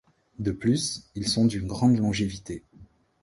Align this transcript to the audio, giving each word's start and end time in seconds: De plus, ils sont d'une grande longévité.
De 0.39 0.49
plus, 0.49 1.11
ils 1.13 1.27
sont 1.27 1.45
d'une 1.45 1.67
grande 1.67 1.95
longévité. 1.99 2.65